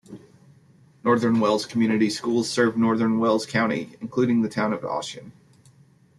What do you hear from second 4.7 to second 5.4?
of Ossian.